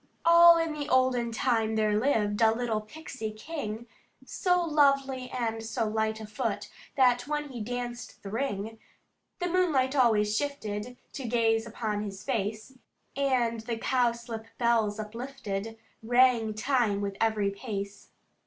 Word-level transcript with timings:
"All 0.25 0.57
in 0.57 0.73
the 0.73 0.89
olden 0.89 1.31
time, 1.31 1.75
there 1.75 1.95
lived 1.95 2.41
A 2.41 2.51
little 2.51 2.81
Pixie 2.81 3.29
king, 3.33 3.85
So 4.25 4.59
lovely 4.63 5.29
and 5.29 5.61
so 5.63 5.87
light 5.87 6.19
of 6.19 6.31
foot 6.31 6.71
That 6.95 7.27
when 7.27 7.49
he 7.49 7.61
danced 7.61 8.23
the 8.23 8.31
ring, 8.31 8.79
The 9.37 9.47
moonlight 9.47 9.95
always 9.95 10.35
shifted, 10.35 10.97
to 11.13 11.27
gaze 11.27 11.67
upon 11.67 12.01
his 12.01 12.23
face, 12.23 12.79
And 13.15 13.59
the 13.59 13.77
cowslip 13.77 14.47
bells 14.57 14.99
uplifted, 14.99 15.77
rang 16.01 16.55
time 16.55 16.99
with 17.01 17.15
every 17.21 17.51
pace. 17.51 18.09